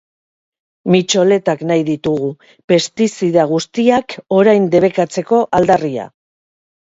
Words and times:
Mitxoletak 0.93 1.59
nahi 1.71 1.83
ditugu, 1.89 2.29
pestizida 2.73 3.45
guztiak 3.51 4.17
orain 4.39 4.67
debekatzeko 4.77 5.43
aldarria. 5.61 6.09